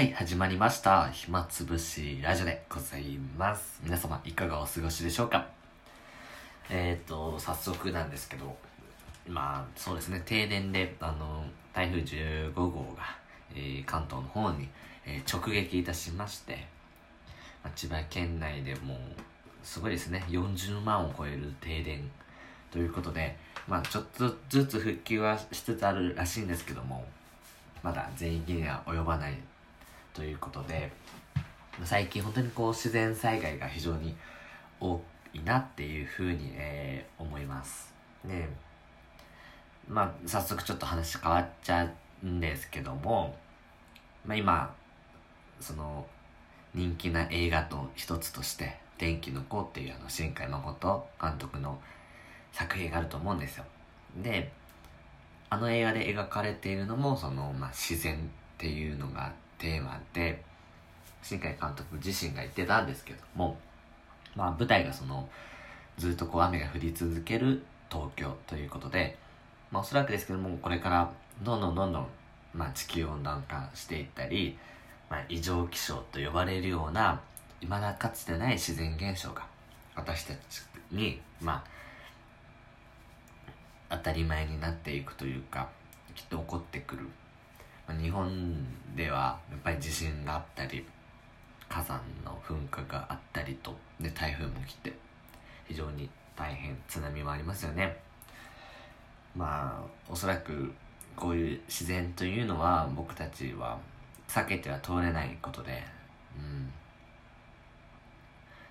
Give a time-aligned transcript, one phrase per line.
[0.00, 1.10] はい、始まりました。
[1.10, 3.82] 暇つぶしラジオでございます。
[3.84, 5.46] 皆様、いかがお過ごしでしょうか？
[6.70, 8.56] えっ、ー、と、早速なんですけど、
[9.28, 11.44] まあ、そうですね、停電で、あの、
[11.74, 13.14] 台風15号が、
[13.54, 14.70] えー関東の方に、
[15.04, 16.66] えー直撃いたしまして、
[17.76, 18.98] 千葉県内でもう、
[19.62, 22.10] すごいですね、40万を超える停電
[22.70, 23.36] ということで、
[23.68, 27.04] まあ、ちょっとずつ復旧はしつつあるらしいんですけども、
[27.82, 29.34] まだ全域には及ばない
[30.12, 30.92] ということで
[31.84, 34.14] 最近本当にこう自然災害が非常に
[34.80, 35.00] 多
[35.32, 37.92] いなっていうふうに、えー思います。
[38.24, 38.48] ね
[39.88, 41.88] まあ早速ちょっと話変わっちゃ
[42.22, 43.36] うんですけども、
[44.24, 44.74] まあ、今
[45.60, 46.06] その
[46.74, 51.80] 人気な映画と一つとして「天気の子」っていうあの新海誠監督の
[52.52, 53.64] 作品があると思うんですよ。
[54.16, 54.52] で
[55.48, 58.18] あの映画で描かれているのもその、まあ、自然っ
[58.56, 60.42] ていうのがテーマで
[61.22, 63.56] 新海監督自身が言ってたんですけども、
[64.34, 65.28] まあ、舞台がその
[65.98, 69.16] ずっとこう雨が降り続ける東京ということで、
[69.70, 72.06] まあ、おそらくですけどもこれからどんどんどんどん、
[72.54, 74.56] まあ、地球温暖化していったり、
[75.10, 77.20] まあ、異常気象と呼ばれるような
[77.60, 79.44] 未だかつてない自然現象が
[79.94, 80.38] 私たち
[80.90, 81.80] にまあ
[83.90, 85.68] 当たり前になっていくというか
[86.14, 87.06] きっと起こってくる、
[87.92, 90.84] 日本ではやっぱり地震があったり
[91.68, 94.92] 火山の噴火があったりとで台風も来て
[95.66, 97.96] 非常に大変津波もありますよね。
[99.36, 100.72] まあおそらく
[101.14, 103.78] こういう自然というのは僕たちは
[104.26, 105.82] 避けては通れないことで
[106.36, 106.72] うん。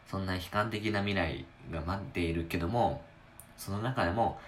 [0.09, 3.01] そんな悲観的な未来が待っているけども
[3.57, 4.39] その中でも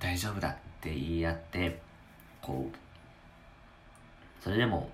[0.00, 1.78] 大丈夫だって言い合って
[2.40, 2.89] こう
[4.40, 4.90] それでも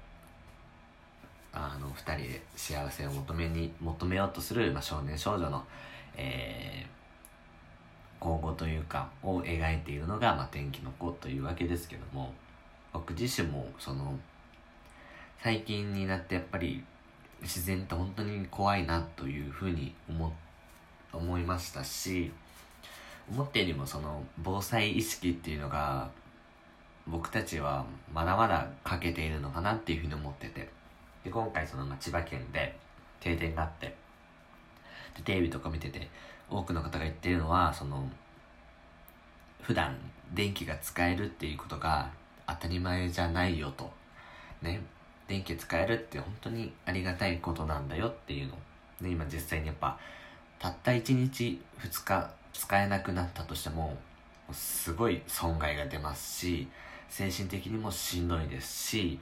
[1.52, 5.64] あの二人で幸せを求めに求めようとする、まあ、少年少女の、
[6.16, 12.34] えー、今後というかを描いているのが、まあ、天気の子というわけですけども
[12.92, 14.18] 僕自身もその
[15.42, 16.84] 最近になってやっぱり
[17.40, 20.32] 自然って本当に怖いなというふうに思
[21.12, 22.32] 思いましたし
[23.30, 26.10] 思ったよりもその防災意識っていうのが
[27.06, 30.68] 僕たちはまだまだ欠けているのかなっていうふうに思ってて。
[31.26, 32.76] で今回そのま千葉県で
[33.18, 33.96] 停電があって。
[35.16, 36.08] でテレビとか見てて
[36.48, 38.08] 多くの方が言ってるのはその
[39.60, 39.96] 普段
[40.32, 42.10] 電気が使えるっていうことが
[42.46, 43.90] 当たり前じゃないよと。
[44.62, 44.80] ね。
[45.26, 48.54] 電気使えるって本当にありがたいことなんだよっていうの。
[49.00, 49.98] で今実際にやっぱ
[50.60, 53.96] たった1日2日使えなくなったとしても
[54.52, 56.68] すごい損害が出ますし
[57.08, 59.18] 精神的にもしんどいですし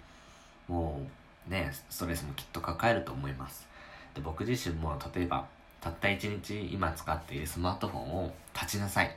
[0.68, 1.00] も
[1.48, 3.66] うねストレスもきっと抱えると思います。
[4.14, 5.46] で僕自身も例えば
[5.80, 9.16] たった1日今使っているスマートフォンを立ちなさい。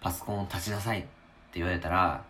[0.00, 1.08] パソコンを立ちなさいって
[1.54, 2.22] 言われたら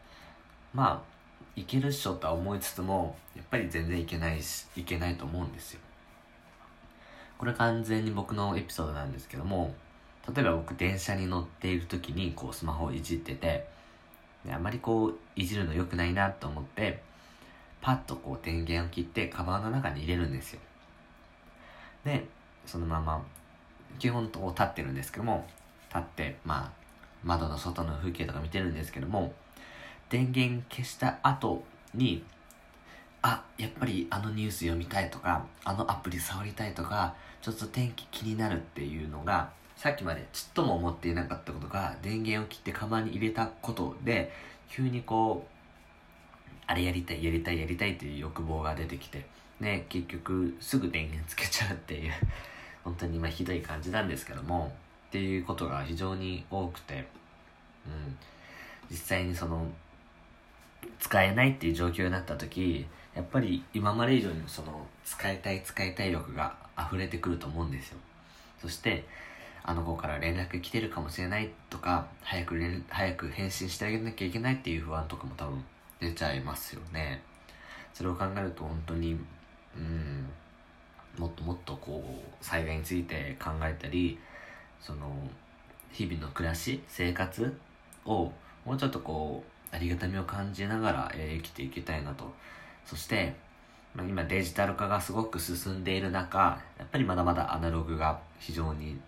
[0.72, 1.18] まあ
[1.54, 5.80] いけるっしょとは思いつつもやっぱり全然いけないしいけないと思うんですよ。
[7.36, 9.74] これ完全に僕のエピソードなんですけども
[10.34, 13.66] 例えば僕電車に乗っている時にこうスマホをいじってて
[14.44, 17.02] であまりこういじるの良くないなと思って
[17.80, 20.60] パッとこう電源を切ってカバンの中に入れるんですよ。
[22.04, 22.26] で
[22.66, 23.22] そのまま
[23.98, 25.46] 基本こう立ってるんですけども
[25.88, 26.72] 立ってまあ
[27.24, 29.32] 窓の外の風景とか見てるんですけども
[30.08, 32.24] 電源消した後に
[33.22, 44.32] あやっぱりあのニュース読みたいとかあのアプリ触りたいとかちょっと天気気になるっていうのがさっきまでちっとも思っていなかったことが電源を切ってカバンに入れたことで
[44.68, 45.48] 急にこう
[46.66, 49.24] あれやりたいやりたいやりたいっていう欲望が出てきて
[49.60, 52.12] ね結局すぐ電源つけちゃうっていう
[52.82, 54.74] 本当にまひどい感じなんですけども
[55.08, 57.06] っていうことが非常に多くて
[57.86, 58.18] うん。
[58.90, 59.66] 実際にその
[60.98, 67.98] 使えないっていう状況になった時やっぱり今まで以上にその使いたい使いたい欲が溢れてくると思うんですよ。
[68.60, 69.04] そして
[69.62, 75.64] あの子から連絡来てるかもしれないとか早く連早く返信してあげなきゃいけないっていう不安とかも多分
[76.00, 77.22] 出ちゃいますよね。
[77.92, 79.18] それを考えると本当に
[79.76, 80.28] うん
[81.18, 84.18] もっともっとこう災害について考えたり
[84.80, 85.10] その
[85.90, 87.58] 日々の暮らし生活
[88.04, 88.32] を
[88.64, 92.32] もうちょっとこうありがたみを感じながら、えー生きていきたいなと。
[92.86, 93.34] そして、
[93.94, 98.98] まあ、今デジタル化がすごく進んでいる中やっぱりまだまだアナログが非常に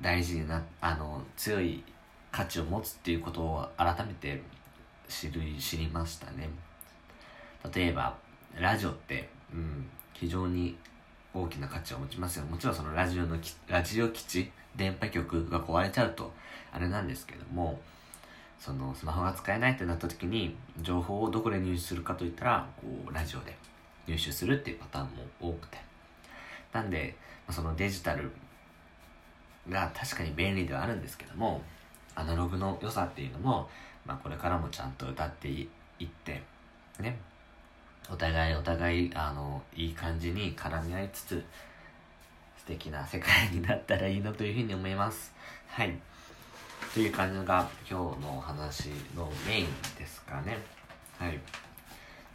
[0.00, 1.82] 大事になあの強い
[2.30, 4.42] 価値を持つっていうことを改めて
[5.08, 6.50] 知り知りましたね
[7.74, 8.16] 例えば
[8.60, 10.76] ラジオって、うん、非常に
[11.34, 12.46] 大きな価値を持ちますよ。
[12.46, 13.36] もちろんそのラジオの、
[13.68, 16.32] ラジオ基地、電波局が壊れちゃうと、
[16.72, 17.78] あれなんですけども、
[18.58, 23.56] そのスマホが使えないってなった時に、情報をどこで入手するかといったら、こう、ラジオで
[24.06, 25.04] 入手するっていうパターン
[25.40, 25.78] も多くて。
[26.72, 27.16] なんで、
[27.50, 28.32] そのデジタル
[29.70, 31.62] が確かに便利ではあるんですけども、
[32.14, 33.68] アナログの良さっていうのも、
[34.04, 35.68] まあこれからもちゃんと歌ってい
[36.04, 36.42] って、
[36.98, 37.18] ね、
[38.10, 41.44] お互いお互い、あの、いい感じに絡み合いつつ、
[42.56, 45.32] 素敵な世界になったらいいなというふうに思います。
[45.68, 45.98] はい。
[46.94, 49.66] という感じが今日のお話のメイン
[49.98, 50.58] ですかね。
[51.18, 51.38] はい。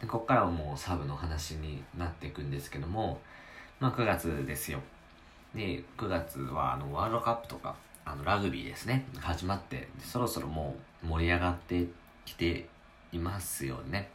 [0.00, 3.20] でここからはもうサブの話になっていくんですけども、
[3.80, 4.80] まあ9月ですよ。
[5.54, 11.86] で、9月はあのワールドカップとか、あのラグビーですね、始まって、そろそろもう盛り上がって
[12.24, 12.68] きて
[13.12, 14.10] いますよね。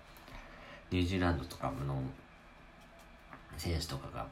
[0.91, 2.01] ニュージーランドとかの
[3.57, 4.25] 選手とかが、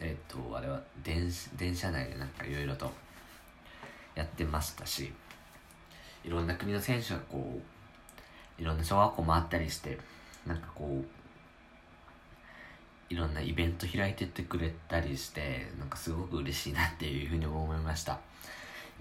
[0.00, 2.90] えっ、と、あれは電電車内でなんかいろいろと
[4.14, 5.12] やってましたし、
[6.24, 7.60] いろんな国の選手がこ
[8.58, 9.98] う、いろんな小学校もあったりして、
[10.46, 11.17] なんかこう、
[13.10, 18.12] いろんなイベント開いてってくれたりして、なんかすごく嬉しいなっていうふうに思いました。
[18.12, 18.18] や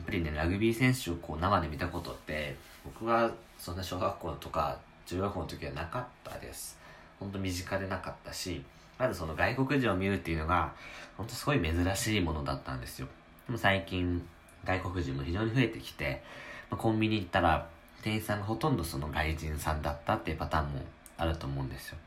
[0.03, 2.55] っぱりね、ラグビー選手をこう生で見たことって、
[2.85, 6.77] 僕はそんな小学校とか中学校の時はなかったです。
[7.19, 8.63] ほんと身近でなかったし、
[8.97, 10.73] まずその外国人を見るっていうのが、
[11.17, 13.07] ほんとすごい珍しいものだったんですよ。
[13.47, 14.25] でも最近、
[14.63, 16.23] 外国人も非常に増えてきて、
[16.69, 17.67] ま、コンビニ行ったら、
[18.03, 20.81] 店員さんがほとんどその外人さんだったっていうパターンも
[21.17, 21.97] あると思うんですよ。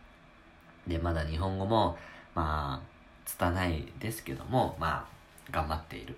[0.91, 1.97] で、まだ日本語も、
[2.35, 2.87] まあ、
[3.25, 5.05] 拙いですけども、まあ、
[5.51, 6.17] 頑張っている。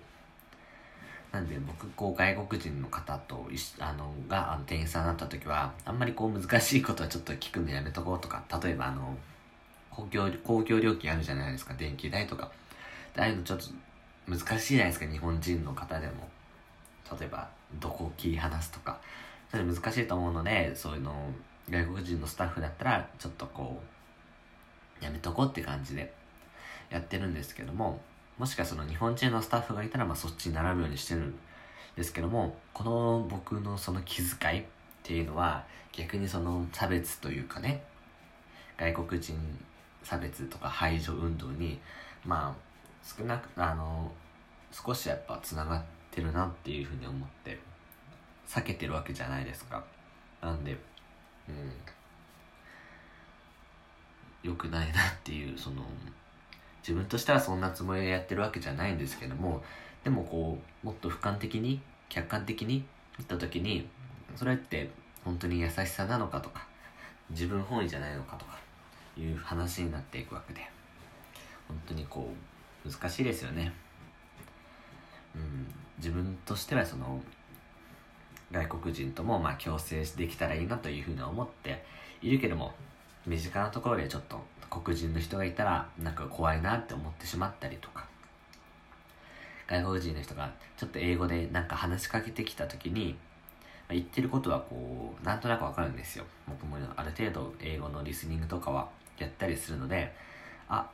[1.31, 9.15] なんで僕、こう、外国人の方と一緒、あの、が、あの、店員さんになった時は、あんまりこう、難しいことはちょっと聞くのやめとこうとか、例えばあの、
[9.89, 12.51] 公共、公共料金あるじゃないですか、電気代とか。
[13.15, 13.65] ああいうのちょっと
[14.27, 16.29] 難しいじゃないですか、日本人の方でも。
[17.19, 17.47] 例えば、
[17.79, 18.99] どこを切り離すとか。
[19.49, 21.13] それ難しいと思うので、そういうの、
[21.69, 23.92] 外国人のスタッフだったら、ちょっとこう、
[25.03, 26.13] やめとこうって感じで
[26.89, 27.99] やってるんですけども、
[28.37, 31.35] もしかその日本人のスタッフがいたら、まあそっちに並ぶようにしてるん
[31.95, 34.63] ですけども、この僕のその気遣いっ
[35.03, 37.83] ていうのは、逆にその差別というかね、
[38.77, 39.37] 外国人
[40.03, 41.79] 差別とか排除運動に、
[42.25, 42.73] まあ、
[43.03, 44.11] 少なく、あの、
[44.71, 47.59] 少しやっぱ繋がってるなっていうふうに思って、
[48.47, 49.83] 避けてるわけじゃないですか。
[50.41, 50.71] なんで、
[51.47, 51.71] うん、
[54.67, 55.83] くないなっていう、その、
[56.83, 59.63] 自分としてはそんなつもりでやってるわけじゃないんですけども
[60.03, 62.83] でもこうもっと俯瞰的に客観的に
[63.17, 63.87] 見た時に
[64.35, 64.89] それって
[65.23, 66.67] 本当に優しさなのかとか
[67.29, 68.59] 自分本位じゃないのかとか
[69.17, 70.59] いう話になっていくわけで
[71.69, 72.33] 本当にこ
[72.85, 73.71] う難しいですよね。
[75.33, 77.21] うん自分としてはその
[78.51, 81.85] 外国人ともまあ共生できたらいいなというふうに思って
[82.21, 82.73] いるけども
[83.25, 84.37] 身近なところでちょっと
[84.81, 88.05] 黒人の人がいたらなんか怖いなって思ってしまったりとか。
[89.67, 93.15] 外国人の人がちょっと英語でなんか話しかけてきた時に
[93.89, 96.25] 言ってることはこうなんとなくわかるんですよ。
[96.47, 100.13] 僕もある程度英語のリスニングとかはやったりするので
[100.67, 100.89] あ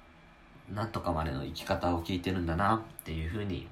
[0.73, 3.67] なんとかまでの生き方を聞いてるんだなっていうふうに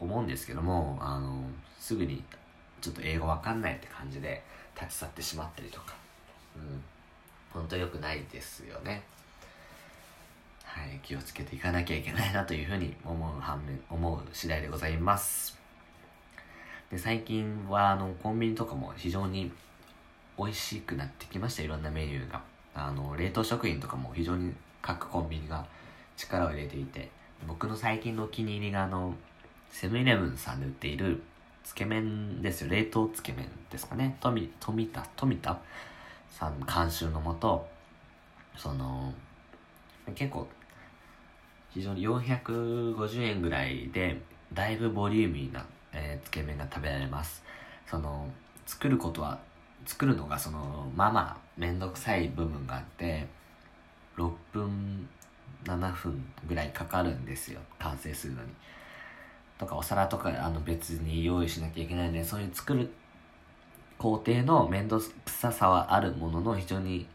[0.00, 1.42] 思うんですけどもあの
[1.78, 2.22] すぐに
[2.80, 4.42] ちょっと英語わかんないって感じで
[4.74, 5.94] 立ち去ってしまったりとか。
[6.56, 6.82] うん。
[7.56, 9.02] 本当良くないですよね
[10.76, 15.58] はい、気をつけていかなきゃいけないなというふうに思う反面、思う次第でございます。
[16.90, 19.50] で、最近は、あの、コンビニとかも非常に
[20.38, 22.42] 美味しくなってきました、いろんなメニューが。
[22.74, 25.64] あの、冷凍食品とかも非常に各コンビニが
[26.14, 27.08] 力を入れていて、
[27.48, 29.14] 僕の最近のお気に入りが、あの、
[29.70, 31.22] セブンイレブンさんで売っている
[31.64, 32.70] つけ麺ですよ。
[32.70, 34.18] 冷凍つけ麺ですかね。
[34.20, 35.58] 富、富田、富田
[36.36, 37.66] さん監修のもと、
[38.58, 39.14] その、
[40.14, 40.46] 結構
[41.70, 44.20] 非常に450円ぐらいで
[44.52, 45.64] だいぶボリューミーな、
[45.94, 47.42] えー、つけ麺が食べられます。
[47.86, 48.28] その
[48.66, 49.38] 作ることは
[49.86, 53.26] 作るのがそのまあまあめんどくさい部分があって
[54.18, 55.08] 6分
[55.64, 57.60] 7分ぐらいかかるんですよ。
[57.78, 58.48] 完成するのに。
[59.58, 62.92] とかお皿とかあの別に用意しなきゃいけないのでそういう作る
[63.98, 67.06] 工程の面倒くささはあるものの非常に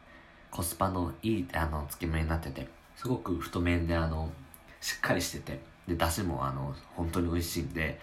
[0.50, 4.30] コスパのいいあのつけ麺になっててすごく太麺であの
[4.82, 8.00] しっかりしてて、で、出汁もあの、本当に美味しいんで、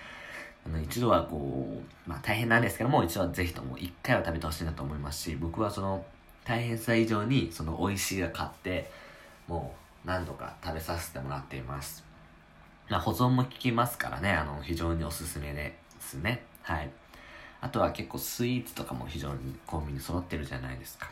[0.65, 6.05] あの、一度はこう、まあ大変なんですけども、一度はぜひとも一回は食べてほしいなと思いますし、僕はその、
[6.45, 8.91] 大変さ以上にその美味しいが買って
[9.49, 12.03] もう何度か食べさせてもらっています。
[12.91, 16.43] 保存も効きますからねあの非常におすすめですね。
[16.63, 16.89] はい。
[17.61, 21.11] あとは結構スイーツとかも非常にコンビニ揃ってるじゃないですか。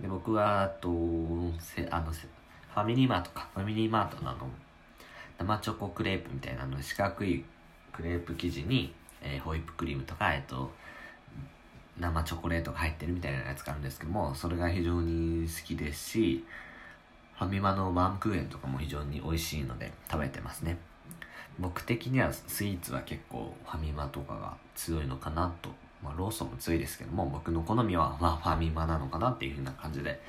[0.00, 0.88] で僕はあと
[1.58, 3.48] せあのせファミリーマートか。
[3.54, 4.48] ファミリーマートのの
[5.38, 7.44] 生チョコクレープみたいなの四角い
[7.92, 8.92] クレープ生地に、
[9.22, 10.70] えー、ホイップクリームとかえっと
[11.98, 16.44] 生チョコレートが入ってるみたいなやつがあるんですけどもそれが非常に好きですし
[17.38, 20.76] ファミマのバームクーヘンとかも非常に美味しいので食べてますね。
[21.58, 25.70] 僕的にはスイーツは結構ファミマとかが強いのかなと。
[26.02, 30.20] まあローソンも強いですけども僕の好みはまファミマなのかなっていう風な感じで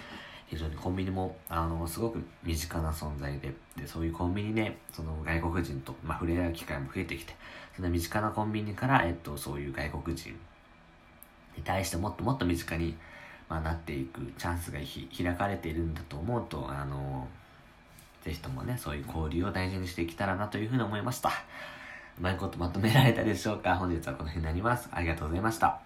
[0.47, 7.35] 非常にコンビニもあのすごく身近な存在ででそういうコンビニねその外国人と、まあ、触れ合う機会も増えてきて
[7.75, 10.29] その身近なコンビニから、えっと、そういう外国人
[11.57, 12.95] に対してもっともっと身近に、
[13.49, 17.27] まあ、なっていくチャンスが開かれているんだと思うとあの
[18.25, 21.31] ぜひともねそういう交流を大事にしていけたらなというふうに思いました
[22.17, 23.75] うまいことまとめられたでしょうか。
[23.75, 24.87] 本日はこの辺になります。
[24.91, 25.84] ありがとうございました。